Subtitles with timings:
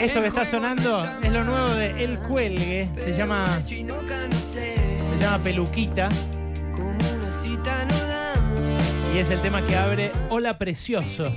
[0.00, 2.90] Esto que está sonando es lo nuevo de El Cuelgue.
[2.96, 3.84] Se llama, se
[5.18, 6.10] llama Peluquita.
[9.14, 11.32] Y es el tema que abre Hola Precioso.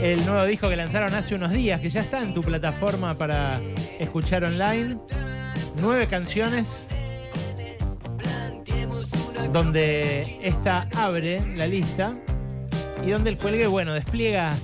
[0.00, 3.60] El nuevo disco que lanzaron hace unos días, que ya está en tu plataforma para
[3.98, 4.98] escuchar online.
[5.80, 6.88] Nueve canciones.
[9.52, 12.16] Donde esta abre la lista.
[13.04, 14.56] Y donde el cuelgue, bueno, despliega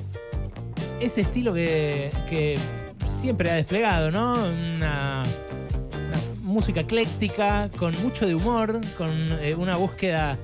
[1.05, 2.59] ese estilo que, que
[3.05, 4.34] siempre ha desplegado, ¿no?
[4.34, 5.23] Una,
[5.88, 10.38] una música ecléctica, con mucho de humor, con eh, una búsqueda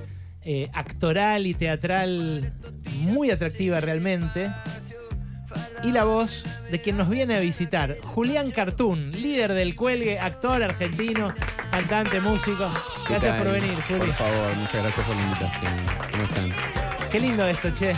[0.44, 2.52] eh, actoral y teatral
[3.00, 4.50] muy atractiva realmente.
[5.82, 10.62] Y la voz de quien nos viene a visitar, Julián Cartún, líder del cuelgue, actor
[10.62, 11.34] argentino,
[11.70, 12.70] cantante, músico.
[13.06, 13.98] ¿Qué Gracias por venir, Juli.
[13.98, 15.72] Por favor, muchas gracias por la invitación.
[16.12, 16.52] ¿Cómo están?
[17.10, 17.96] Qué lindo esto, che.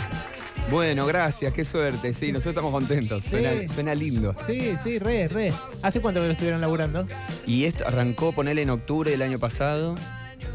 [0.69, 2.13] Bueno, gracias, qué suerte.
[2.13, 3.23] Sí, nosotros estamos contentos.
[3.25, 4.35] Suena, lindo.
[4.45, 5.53] Sí, sí, re, re.
[5.81, 7.05] ¿Hace cuánto que lo estuvieron laburando?
[7.45, 9.95] Y esto arrancó ponerle en octubre del año pasado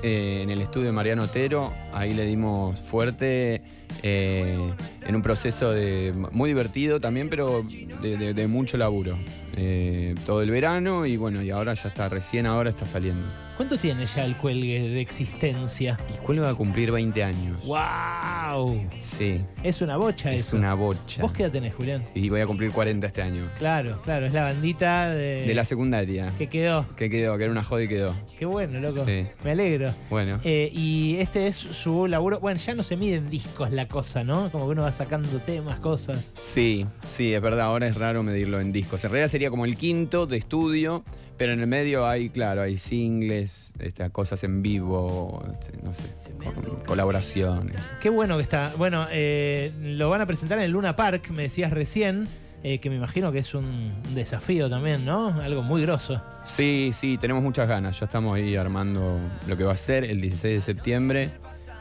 [0.02, 1.72] eh, en el estudio de Mariano Otero.
[1.92, 3.62] Ahí le dimos fuerte
[4.02, 4.72] eh,
[5.06, 7.64] en un proceso de, muy divertido también, pero
[8.02, 9.16] de, de- de mucho laburo.
[9.60, 13.26] Eh, todo el verano y bueno, y ahora ya está, recién ahora está saliendo.
[13.56, 15.98] ¿Cuánto tiene ya el cuelgue de existencia?
[16.14, 17.66] ¿Y cuál va a cumplir 20 años?
[17.66, 18.86] ¡Wow!
[19.00, 20.56] Sí, Es una bocha es eso.
[20.56, 21.22] una bocha.
[21.22, 22.04] ¿Vos qué edad tenés, Julián?
[22.14, 23.48] Y voy a cumplir 40 este año.
[23.58, 26.32] Claro, claro, es la bandita de, De la secundaria.
[26.38, 26.86] que quedó.
[26.96, 28.14] Que quedó, que era una joda y quedó.
[28.38, 29.04] Qué bueno, loco.
[29.04, 29.26] Sí.
[29.42, 29.92] Me alegro.
[30.08, 30.38] Bueno.
[30.44, 32.38] Eh, y este es su laburo.
[32.38, 34.52] Bueno, ya no se mide en discos la cosa, ¿no?
[34.52, 36.32] Como que uno va sacando temas, cosas.
[36.38, 39.04] Sí, sí, es verdad, ahora es raro medirlo en discos.
[39.04, 41.04] En realidad sería como el quinto de estudio,
[41.36, 46.08] pero en el medio hay, claro, hay singles, este, cosas en vivo, este, no sé,
[46.42, 47.88] co- colaboraciones.
[48.00, 48.72] Qué bueno que está.
[48.76, 52.28] Bueno, eh, lo van a presentar en el Luna Park, me decías recién,
[52.64, 55.28] eh, que me imagino que es un desafío también, ¿no?
[55.40, 56.20] Algo muy grosso.
[56.44, 57.98] Sí, sí, tenemos muchas ganas.
[58.00, 61.30] Ya estamos ahí armando lo que va a ser el 16 de septiembre,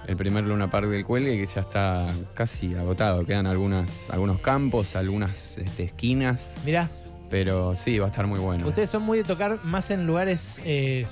[0.05, 2.05] el primer Luna Park del Cuelgue, que ya está
[2.35, 3.25] casi agotado.
[3.25, 6.87] Quedan algunas, algunos campos, algunas este, esquinas, Mirá,
[7.29, 8.67] pero sí, va a estar muy bueno.
[8.67, 11.05] ustedes son muy de tocar más en lugares, eh,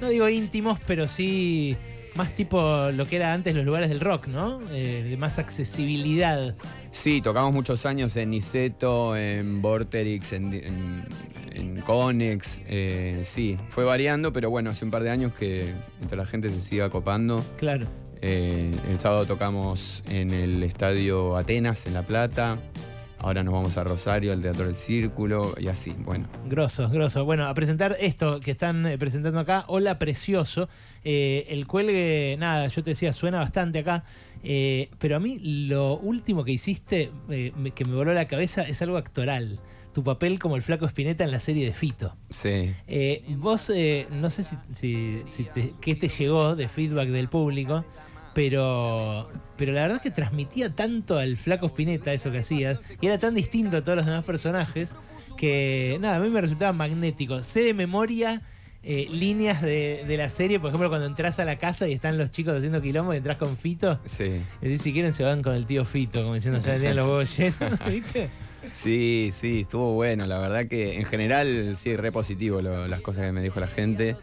[0.00, 1.76] no digo íntimos, pero sí
[2.14, 4.60] más tipo lo que era antes los lugares del rock, ¿no?
[4.72, 6.54] Eh, de más accesibilidad.
[6.90, 11.04] Sí, tocamos muchos años en Niceto, en Vorterix, en, en,
[11.54, 12.62] en Conex.
[12.66, 16.50] eh, sí, fue variando, pero bueno, hace un par de años que entre la gente
[16.50, 17.44] se sigue acopando.
[17.58, 17.86] Claro.
[18.22, 22.58] Eh, el sábado tocamos en el estadio Atenas, en La Plata.
[23.22, 26.26] Ahora nos vamos a Rosario, al Teatro del Círculo, y así, bueno.
[26.46, 27.22] Grosso, grosso.
[27.26, 29.64] Bueno, a presentar esto que están eh, presentando acá.
[29.68, 30.70] Hola, precioso.
[31.04, 34.04] Eh, el cuelgue, nada, yo te decía, suena bastante acá.
[34.42, 35.38] eh, pero a mí
[35.68, 39.60] lo último que hiciste, eh, que me voló la cabeza, es algo actoral.
[39.92, 42.16] Tu papel como el flaco Espineta en la serie de Fito.
[42.30, 42.72] Sí.
[42.86, 47.28] Eh, vos, eh, no sé si, si- si te- qué te llegó de feedback del
[47.28, 47.84] público,
[48.34, 53.06] pero, pero la verdad es que transmitía tanto al flaco Spinetta eso que hacías, y
[53.06, 54.94] era tan distinto a todos los demás personajes,
[55.36, 57.42] que nada, a mí me resultaba magnético.
[57.42, 58.42] Sé de memoria
[58.82, 62.16] eh, líneas de, de la serie, por ejemplo, cuando entras a la casa y están
[62.18, 64.40] los chicos haciendo quilombo y entras con Fito, Sí.
[64.62, 67.36] y si quieren se van con el tío Fito, como diciendo, ya tenían los huevos
[67.36, 68.28] llenos, ¿viste?
[68.70, 70.26] Sí, sí, estuvo bueno.
[70.26, 73.66] La verdad que en general sí, re positivo lo- las cosas que me dijo la
[73.66, 74.16] gente.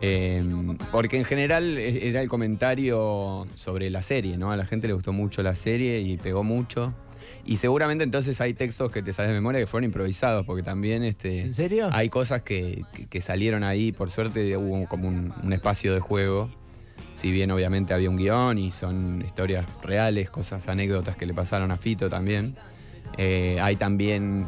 [0.00, 0.42] Eh,
[0.90, 4.50] porque en general e- era el comentario sobre la serie, ¿no?
[4.50, 6.94] A la gente le gustó mucho la serie y pegó mucho.
[7.44, 11.02] Y seguramente entonces hay textos que te sabes de memoria que fueron improvisados, porque también
[11.02, 11.88] este, ¿En serio?
[11.92, 13.92] hay cosas que, que- que salieron ahí.
[13.92, 16.50] Por suerte hubo como un, un espacio de juego.
[17.14, 21.70] Si bien obviamente había un guion y son historias reales, cosas, anécdotas que le pasaron
[21.70, 22.56] a Fito también.
[23.18, 24.46] Eh, hay también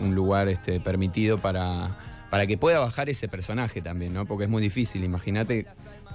[0.00, 1.98] un lugar este, permitido para,
[2.30, 4.26] para que pueda bajar ese personaje también, ¿no?
[4.26, 5.66] Porque es muy difícil, imagínate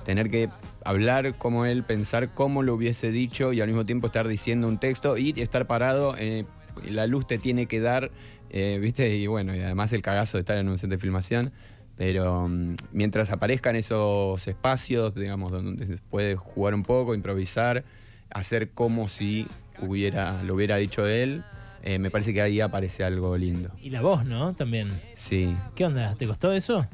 [0.03, 0.49] tener que
[0.83, 4.77] hablar como él, pensar cómo lo hubiese dicho y al mismo tiempo estar diciendo un
[4.77, 6.45] texto y estar parado, eh,
[6.89, 8.11] la luz te tiene que dar,
[8.49, 9.15] eh, ¿viste?
[9.15, 11.51] Y bueno, y además el cagazo de estar en un set de filmación.
[11.95, 17.83] Pero mm, mientras aparezcan esos espacios, digamos, donde se puede jugar un poco, improvisar,
[18.29, 19.47] hacer como si
[19.79, 21.43] hubiera, lo hubiera dicho él,
[21.83, 23.69] eh, me parece que ahí aparece algo lindo.
[23.81, 24.53] Y la voz, ¿no?
[24.55, 25.01] También.
[25.15, 25.55] Sí.
[25.75, 26.15] ¿Qué onda?
[26.15, 26.87] ¿Te costó eso?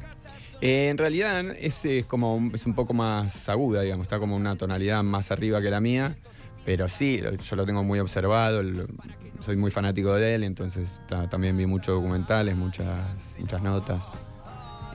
[0.62, 4.36] Eh, en realidad es, es como un- es un poco más aguda, digamos, está como
[4.36, 6.18] una tonalidad más arriba que la mía,
[6.66, 8.86] pero sí, yo lo tengo muy observado, lo-
[9.40, 12.88] soy muy fanático de él, entonces ta- también vi muchos documentales, muchas,
[13.40, 14.18] muchas notas,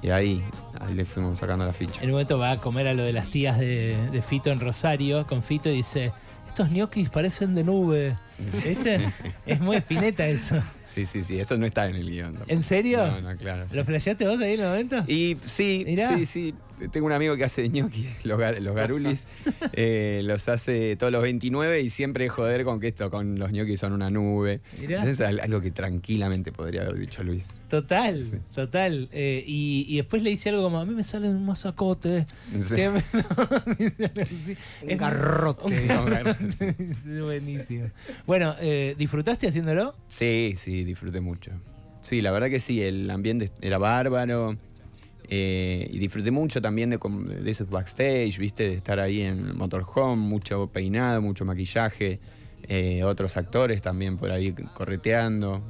[0.03, 0.45] y ahí,
[0.81, 2.03] ahí le fuimos sacando la ficha.
[2.03, 4.61] En un momento va a comer a lo de las tías de, de Fito en
[4.61, 6.13] Rosario con Fito y dice,
[6.47, 8.19] estos ñoquis parecen de nube.
[8.39, 9.13] ¿Viste?
[9.47, 10.57] es muy fineta eso.
[10.85, 12.39] Sí, sí, sí, eso no está en el guion.
[12.49, 13.07] ¿En serio?
[13.07, 13.69] No, no, claro.
[13.69, 13.77] sí.
[13.77, 15.05] ¿Lo flasheaste vos ahí en el momento?
[15.07, 16.17] Y sí, Mirá.
[16.17, 16.55] sí, sí.
[16.91, 19.29] Tengo un amigo que hace ñoquis, los, gar- los garulis,
[19.75, 23.79] eh, los hace todos los 29 y siempre joder con que esto, con los ñoquis
[23.79, 24.61] son una nube.
[24.81, 24.99] Mirá.
[24.99, 27.55] Entonces es algo que tranquilamente podría haber dicho Luis.
[27.69, 28.39] Total, Sí.
[28.53, 29.09] total.
[29.13, 32.27] Eh, y, y después le dice algo como, a mí me sale un mazacote.
[32.51, 32.75] Sí.
[32.75, 34.91] Me- no.
[34.91, 35.87] Un garrote.
[35.87, 36.65] No, sí.
[36.79, 37.91] Es buenísimo.
[38.27, 39.95] Bueno, eh, ¿disfrutaste haciéndolo?
[40.09, 41.51] Sí, sí, disfruté mucho.
[42.01, 44.57] Sí, la verdad que sí, el ambiente era bárbaro.
[45.29, 50.21] eh, y disfruté mucho también de, de esos backstage, viste, de estar ahí en motorhome,
[50.23, 52.21] mucho peinado, mucho maquillaje,
[52.69, 55.63] eh, otros actores también por ahí correteando.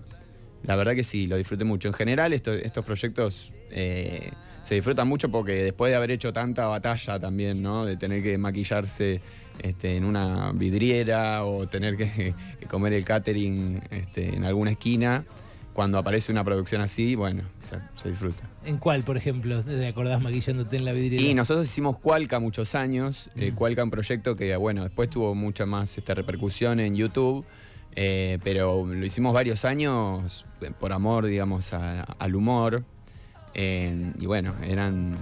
[0.64, 1.86] La verdad que sí, lo disfruté mucho.
[1.88, 4.30] En general, esto- estos proyectos eh,
[4.62, 7.84] se disfrutan mucho porque después de haber hecho tanta batalla también, ¿no?
[7.84, 9.20] De tener que maquillarse
[9.60, 15.24] este, en una vidriera o tener que, que comer el catering este, en alguna esquina,
[15.72, 18.48] cuando aparece una producción así, bueno, se, se disfruta.
[18.64, 19.62] ¿En cuál, por ejemplo?
[19.64, 21.22] ¿Te acordás maquillándote en la vidriera?
[21.24, 23.52] Y nosotros hicimos Cualca muchos años, eh.
[23.54, 27.44] Cualca un proyecto que, bueno, después tuvo mucha más esta repercusión en YouTube,
[27.96, 32.84] eh, pero lo hicimos varios años eh, por amor, digamos, a- al humor.
[33.54, 35.16] eh, y bueno, eran,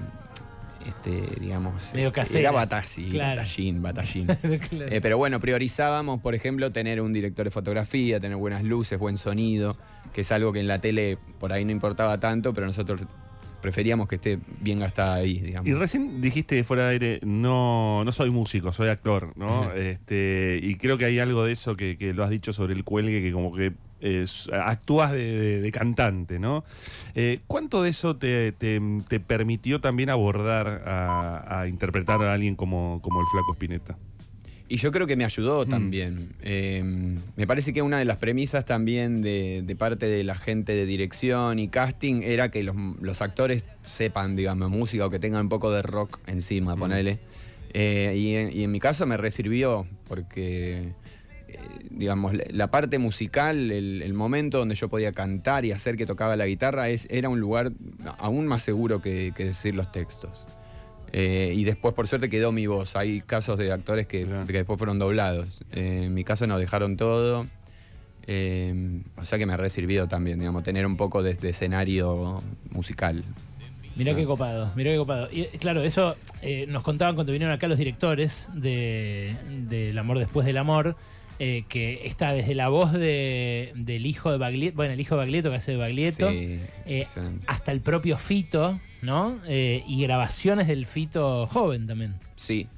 [0.86, 2.40] este, digamos, Medio casera.
[2.40, 3.40] era batallín, Claro.
[3.40, 4.26] batallín, batallín.
[4.70, 4.86] Claro.
[4.92, 9.16] Eh, pero bueno, priorizábamos, por ejemplo, tener un director de fotografía, tener buenas luces, buen
[9.16, 9.76] sonido,
[10.12, 13.02] que es algo que en la tele por ahí no importaba tanto, pero nosotros
[13.60, 15.68] preferíamos que esté bien gastada ahí, digamos.
[15.70, 19.72] Y recién dijiste fuera de aire, no, no soy músico, soy actor, ¿no?
[19.74, 22.82] este, y creo que hay algo de eso que, que lo has dicho sobre el
[22.82, 23.72] cuelgue, que como que
[24.52, 26.64] actúas de, de- de cantante, ¿no?
[27.14, 32.54] Eh, ¿Cuánto de eso te, te- te permitió también abordar a, a interpretar a alguien
[32.56, 33.96] como, como el Flaco Spinetta?
[34.68, 35.26] Y yo creo que me Mm.
[35.26, 36.34] ayudó también.
[36.40, 36.82] Eh,
[37.36, 40.86] me parece que una de las premisas también de, de parte de la gente de
[40.86, 45.48] dirección y casting era que los, los actores sepan, digamos, música o que tengan un
[45.50, 46.30] poco de rock Mm.
[46.30, 47.18] encima, ponele.
[47.74, 50.92] Eh, y, en, y en mi caso me resirvió porque,
[51.90, 56.36] digamos, la, parte musical, el, el momento donde yo podía cantar y hacer que tocaba
[56.36, 57.72] la guitarra, es, era un lugar
[58.18, 60.46] aún más seguro que, que decir los textos.
[61.12, 62.96] Eh, y después, por suerte, quedó mi voz.
[62.96, 65.62] Hay casos de actores que, que después fueron doblados.
[65.72, 67.46] Eh, en mi caso no, dejaron todo.
[68.26, 72.42] Eh, o sea que me ha sirvido también, digamos, tener un poco de, de escenario
[72.70, 73.24] musical.
[73.96, 74.16] Mirá Ah.
[74.16, 75.28] qué copado, mirá qué copado.
[75.30, 79.36] Y claro, eso eh, nos contaban cuando vinieron acá los directores de,
[79.68, 80.96] de El amor después del amor,
[81.38, 85.18] eh, que está desde la voz de- del hijo de Baglietto, bueno, el hijo de
[85.20, 87.06] Baglietto que hace de Baglietto, Sí, eh,
[87.46, 89.36] hasta el propio Fito, ¿no?
[89.48, 92.14] Eh, y grabaciones del Fito joven también.
[92.36, 92.68] Sí.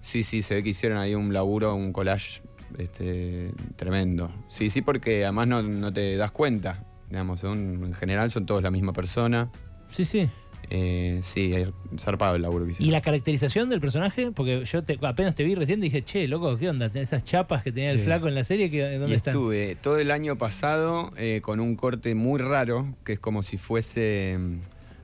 [0.00, 2.42] Sí, sí, se ve que hicieron ahí un laburo, un collage
[2.78, 4.30] este, tremendo.
[4.48, 6.84] Sí, sí, porque además no, no te das cuenta.
[7.08, 9.50] Digamos, son, en general son todos la misma persona.
[9.88, 10.28] Sí, sí.
[10.76, 11.54] Eh, sí,
[11.98, 12.88] zarpado el laburo que hicieron.
[12.88, 14.32] ¿Y la caracterización del personaje?
[14.32, 16.90] Porque yo te- apenas te vi recién dije, che, loco, ¿qué onda?
[16.94, 18.04] Esas chapas que tenía el Sí.
[18.06, 19.32] flaco en la serie, ¿qué- ¿dónde y están?
[19.34, 23.56] estuve todo el año pasado eh, con un corte muy raro, que es como si
[23.56, 24.36] fuese.
[24.38, 24.58] mm,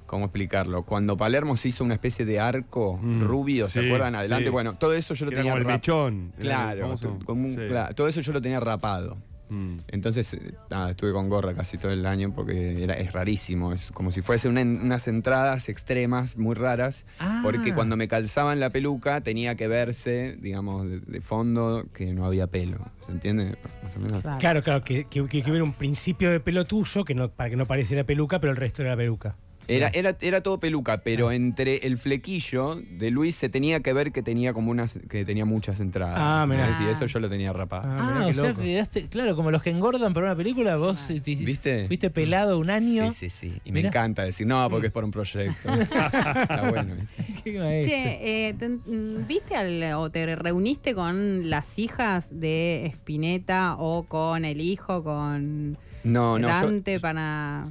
[0.07, 0.83] ¿Cómo explicarlo?
[0.85, 4.17] Cuando Palermo se hizo una especie de arco Mm, rubio, ¿se sí, acuerdan?
[4.17, 4.47] Adelante.
[4.47, 4.51] sí.
[4.51, 6.33] Bueno, todo eso yo lo Era tenía como el rap- mechón.
[6.33, 7.61] era el Claro, famoso- to- como un- sí.
[7.69, 9.17] claro, todo eso yo lo tenía rapado.
[9.51, 9.79] Mm.
[9.89, 13.73] Entonces, eh, nada, estuve con gorra casi todo el año porque era, es rarísimo.
[13.73, 17.07] Es como si fuese una- unas entradas extremas, muy raras.
[17.19, 17.41] Ah.
[17.43, 22.25] Porque cuando me calzaban la peluca tenía que verse, digamos, de, de fondo que no
[22.25, 22.79] había pelo.
[23.01, 23.57] ¿Se entiende?
[23.83, 24.23] Más o menos.
[24.39, 27.51] Claro, claro, que, que, que, que hubiera un principio de pelo tuyo que no, para
[27.51, 29.37] que no pareciera peluca, pero el resto era peluca.
[29.77, 34.13] Era, era, era todo peluca, pero entre el flequillo de Luis se tenía que ver
[34.13, 36.17] que tenía como unas, que tenía muchas entradas.
[36.19, 36.71] Ah, mirá.
[36.81, 37.85] Y eso yo lo tenía rapado.
[37.87, 38.63] Ah, Ah, mirá o qué sea, loco.
[38.63, 41.87] quedaste, claro, como los que engordan para una película, vos eh, te- ¿Viste?
[41.87, 43.11] fuiste pelado un año.
[43.11, 43.61] Sí, sí, sí.
[43.65, 43.89] Y me Mirá.
[43.89, 45.73] encanta decir, no, porque es por un proyecto.
[45.73, 46.95] Está bueno.
[46.97, 47.43] ¿viste?
[47.45, 47.95] Qué maestro.
[47.95, 54.45] Che, eh, mm, ¿viste al, o te reuniste con las hijas de Spinetta o con
[54.45, 55.73] el hijo, con
[56.05, 56.41] No, no.
[56.41, 57.69] yo- Dante para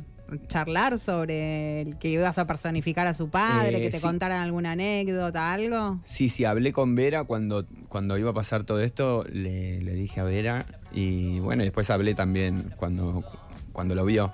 [0.48, 4.04] charlar sobre el que ibas a personificar a su padre, Eh, que te sí.
[4.04, 6.00] contaran alguna anécdota, algo?
[6.04, 10.20] Sí, sí, hablé con Vera cuando, cuando iba a pasar todo esto, le, le dije
[10.20, 13.24] a Vera y bueno, después hablé también cuando,
[13.74, 14.32] cuando lo vio.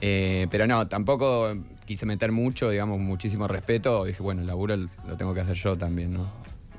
[0.00, 1.54] Eh, pero no, tampoco
[1.86, 4.04] quise meter mucho, digamos, muchísimo respeto.
[4.04, 6.30] Dije, bueno, el laburo lo tengo que hacer yo también, ¿no?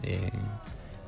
[0.04, 0.30] Eh,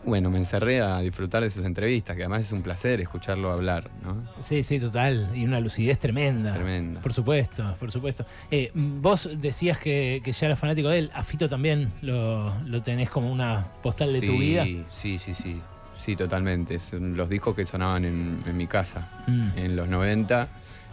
[0.06, 3.90] bueno, me encerré a disfrutar de sus entrevistas, que además es un placer escucharlo hablar,
[4.04, 4.16] ¿no?
[4.42, 5.30] Sí, sí, total.
[5.36, 6.54] Y una lucidez tremenda.
[6.54, 7.02] Tremenda.
[7.02, 8.26] Por supuesto, por supuesto.
[8.50, 11.12] Eh, vos decías que, que ya eras fanático de él.
[11.14, 14.64] A Fito también lo, lo tenés como una postal de tu vida.
[14.90, 15.62] Sí, sí, sí.
[16.00, 16.80] sí, totalmente.
[16.80, 19.50] Son los discos que sonaban en, en mi casa Mm.
[19.58, 20.48] en los 90.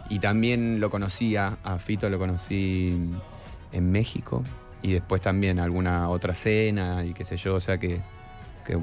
[0.09, 2.97] Y también lo conocía, a Fito lo conocí
[3.71, 4.43] en México.
[4.81, 7.55] Y después también alguna otra cena y qué sé yo.
[7.55, 7.99] O sea que,
[8.67, 8.77] que,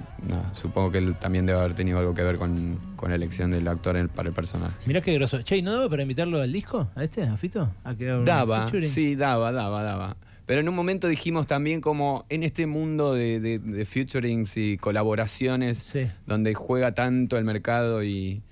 [0.60, 3.68] supongo que él también debe haber tenido algo que ver con, con la elección del
[3.68, 4.74] actor en- para el personaje.
[4.86, 5.40] Mirá qué groso.
[5.42, 6.88] Che, ¿y no daba para invitarlo al disco?
[6.96, 7.22] ¿A este?
[7.22, 7.70] ¿A Fito?
[7.84, 10.16] ¿A que Daba, sí, daba, daba, daba.
[10.46, 14.76] Pero en un momento dijimos también como en este mundo de, de, de featurings y
[14.78, 16.06] colaboraciones Sí.
[16.26, 18.42] donde juega tanto el mercado y,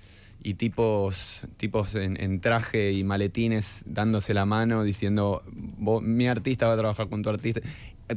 [0.43, 6.67] y tipos, tipos en, en traje y maletines dándose la mano diciendo "Vos- mi artista
[6.67, 7.61] va a trabajar con tu artista.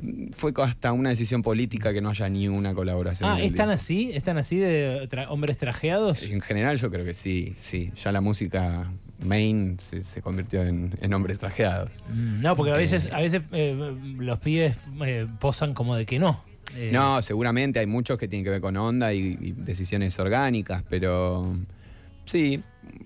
[0.02, 3.28] Eh, Fue hasta una decisión política que no haya ni una colaboración.
[3.30, 4.10] Ah, ¿están así?
[4.12, 6.22] ¿Están así de tra- hombres trajeados?
[6.22, 7.92] En general yo creo que sí, sí.
[8.02, 8.90] Ya la música
[9.24, 12.04] main se, se convirtió en, en hombres trajeados.
[12.08, 13.74] Mm, No, porque a veces, a veces eh,
[14.18, 16.42] los pibes eh, posan como de que no.
[16.76, 20.82] Eh, No, seguramente hay muchos que tienen que ver con onda y, y decisiones orgánicas,
[20.88, 21.56] pero
[22.24, 22.60] sí,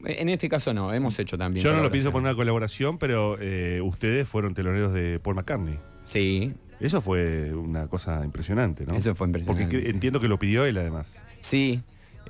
[0.05, 1.63] en este caso no, hemos hecho también.
[1.65, 5.79] Yo no lo pienso por una colaboración, pero eh, ustedes fueron teloneros de Paul McCartney.
[6.05, 8.95] Sí, Eso fue una cosa impresionante, ¿no?
[8.95, 9.65] Eso fue impresionante.
[9.67, 11.23] Porque que- entiendo que lo pidió él además.
[11.41, 11.83] sí.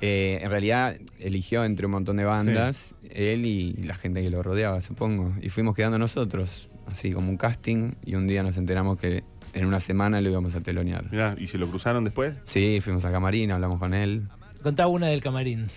[0.03, 4.41] eh, en realidad eligió entre un montón de bandas, él y la gente que lo
[4.41, 5.31] rodeaba, supongo.
[5.41, 9.65] Y fuimos quedando nosotros, así como un casting, y un día nos enteramos que en
[9.65, 11.11] una semana lo íbamos a telonear.
[11.11, 12.35] Mirá, ¿y se lo cruzaron después?
[12.45, 14.23] Sí, fuimos a Camarín, hablamos con él.
[14.63, 15.67] Contaba una del camarín.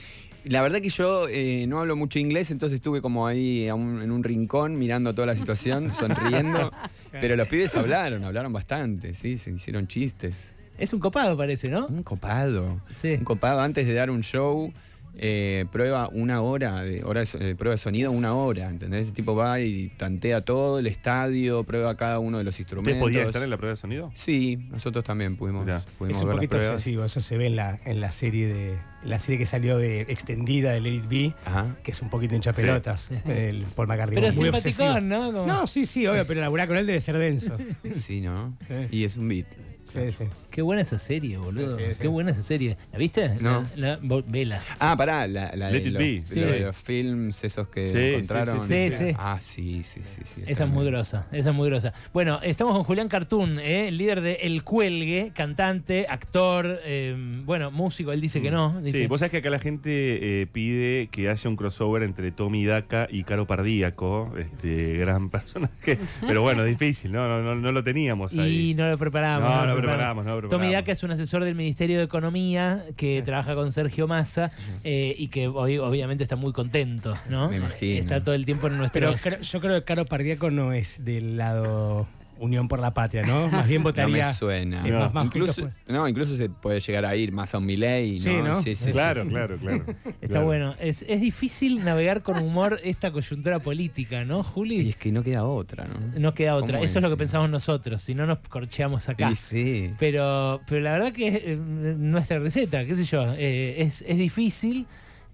[0.45, 4.11] La verdad que yo eh, no hablo mucho inglés, entonces estuve como ahí un- en
[4.11, 6.71] un rincón mirando toda la situación, sonriendo.
[7.21, 10.56] Pero los pibes hablaron, hablaron bastante, sí, se hicieron chistes.
[10.78, 11.87] Es un copado, parece, ¿no?
[11.87, 12.80] Un copado.
[12.90, 13.14] Sí.
[13.18, 14.73] Un copado antes de dar un show,
[15.16, 19.02] eh, prueba una hora, de, hora de, de prueba de sonido, una hora, ¿entendés?
[19.02, 23.00] Ese tipo va y tantea todo el estadio, prueba cada uno de los ¿Usted instrumentos.
[23.00, 24.11] podía estar en la prueba de sonido?
[24.14, 25.64] Sí, nosotros también pudimos,
[25.99, 28.78] pudimos Es un ver poquito obsesivo, eso se ve en la, en la serie de
[29.04, 31.76] la serie que salió de extendida de Let It Be, Ajá.
[31.83, 34.14] que es un poquito hincha pelotas, el Paul McCartney.
[34.21, 34.73] Pero muy obsesivo.
[34.94, 35.33] simpaticón, ¿no?
[35.33, 37.56] Como- No, sí, sí, obvio, pero laburar con él debe ser denso.
[37.90, 38.56] Sí, ¿no?
[38.66, 38.75] Sí.
[38.99, 39.47] Y es un beat.
[39.87, 40.25] Sí, sí.
[40.50, 41.76] Qué buena esa serie, boludo.
[41.76, 42.00] Sí, sí, sí.
[42.03, 42.76] Qué buena esa serie.
[42.93, 43.29] ¿La viste?
[43.41, 43.67] No.
[43.76, 44.61] La, la- vo- vela.
[44.79, 46.07] Ah, pará, la, la Let de it los, be.
[46.21, 46.41] de Sí.
[46.41, 48.61] lo de los films esos que Sí, encontraron.
[48.61, 48.97] sí, sí, sí.
[48.97, 49.17] Sí, sí.
[49.19, 50.21] Ah, sí, sí, sí.
[50.25, 51.93] sí Esa es muy grosa, esa es muy grosa.
[52.12, 53.91] Bueno, estamos con Julián Cartoon, ¿eh?
[53.91, 57.14] líder de El Cuelgue, cantante, actor, eh,
[57.45, 58.81] bueno, músico, él dice que no.
[58.81, 62.31] Dice, Sí, vos sabés que acá la gente eh, pide que haya un crossover entre
[62.31, 65.99] Tommy Daca y Caro Pardíaco, este gran personaje.
[66.26, 67.26] Pero bueno, difícil, ¿no?
[67.29, 68.71] No, no, no lo teníamos ahí.
[68.71, 69.50] Y no lo preparamos.
[69.50, 70.73] No, lo no preparamos, no lo Tommy preparamos.
[70.73, 74.50] Daca es un asesor del Ministerio de Economía que trabaja con Sergio Massa
[74.83, 77.49] eh, y que hoy obviamente está muy contento, ¿no?
[77.49, 78.00] Me imagino.
[78.00, 79.12] Está todo el tiempo en nuestro...
[79.23, 82.07] Pero yo creo que Caro Pardíaco no es del lado
[82.38, 83.49] Unión por la Patria, ¿no?
[83.53, 84.29] Más bien No votaría.
[84.29, 84.83] me suena.
[84.83, 88.19] más- más incluso, juntos no, incluso se puede llegar a ir más a un Milei,
[88.19, 88.61] Sí, ¿no?
[88.62, 89.33] Sí, sí, claro, sí, sí.
[89.35, 89.85] claro, claro,
[90.21, 90.45] Está Claro.
[90.47, 90.75] bueno.
[90.81, 94.81] Es, es difícil navegar con humor esta coyuntura política, ¿no, Juli?
[94.81, 95.95] Y es que no queda otra, ¿no?
[96.19, 96.79] No queda otra.
[96.79, 99.31] ¿Cómo Eso es lo que pensamos nosotros, si no nos corcheamos acá.
[99.31, 99.91] Y sí.
[99.99, 104.19] Pero, pero la verdad que es eh, nuestra receta, qué sé yo, eh, es, es
[104.19, 104.87] difícil.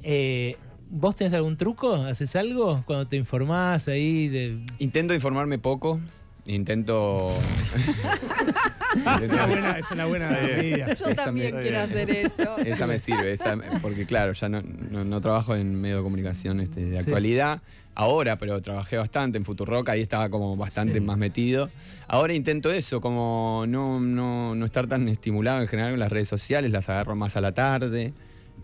[0.02, 0.56] Eh,
[0.92, 1.94] ¿Vos tenés algún truco?
[1.94, 4.26] ¿Haces algo cuando te informás ahí?
[4.28, 4.58] De...
[4.80, 6.00] Intento informarme poco.
[6.54, 7.28] Intento.
[9.22, 10.92] Es una buena, es una buena medida.
[10.94, 12.58] Yo Esa también me- quiero hacer eso.
[12.58, 16.58] Esa me sirve, esa, porque claro, ya no, no- no trabajo en medio de comunicación
[16.58, 17.02] este, de Sí.
[17.04, 17.62] actualidad.
[17.94, 21.00] Ahora, pero trabajé bastante en Futurock, ahí estaba como bastante Sí.
[21.00, 21.70] más metido.
[22.08, 26.28] Ahora intento eso, como no, no, no estar tan estimulado en general con las redes
[26.28, 28.12] sociales, las agarro más a la tarde.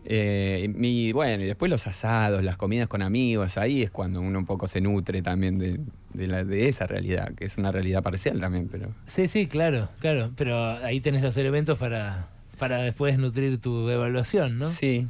[0.09, 4.39] Eh, y bueno, y después los asados, las comidas con amigos, ahí es cuando uno
[4.39, 5.81] un poco se nutre también de,
[6.15, 8.89] de la- de esa realidad, que es una realidad parcial también, pero...
[9.05, 10.31] Sí, sí, claro, claro.
[10.37, 14.67] Pero ahí tenés los elementos para, para después nutrir tu evaluación, ¿no?
[14.67, 15.07] Sí,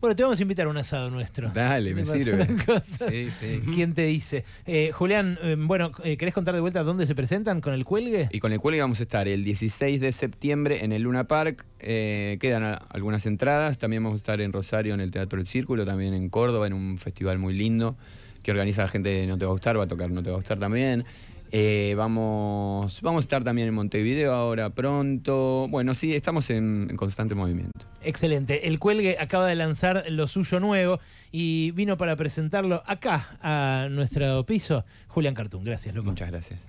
[0.00, 1.50] Bueno, te vamos a invitar a un asado nuestro.
[1.50, 2.46] dale, me ¿Te pasa sirve.
[2.84, 3.62] Sí, sí.
[3.74, 4.44] ¿Quién te dice?
[4.66, 8.28] Eh, Julián, eh, bueno, eh, ¿querés contar de vuelta dónde se presentan con el cuelgue?
[8.30, 11.64] Y con el cuelgue vamos a estar el 16 de septiembre en el Luna Park.
[11.80, 13.78] Eh, quedan a- algunas entradas.
[13.78, 16.74] También vamos a estar en Rosario en el Teatro del Círculo, también en Córdoba en
[16.74, 17.96] un festival muy lindo
[18.42, 20.30] que organiza la gente de No Te Va a Gustar, va a tocar No Te
[20.30, 21.04] Va a Gustar también.
[21.58, 25.68] Eh, vamos, vamos a estar también en Montevideo ahora pronto.
[25.70, 27.86] Bueno, sí, estamos en, en constante movimiento.
[28.02, 28.66] Excelente.
[28.66, 31.00] El Cuelgue acaba de lanzar lo suyo nuevo
[31.32, 35.64] y vino para presentarlo acá a nuestro piso Julián Cartoon.
[35.64, 36.10] Gracias, loco.
[36.10, 36.60] Muchas gracias.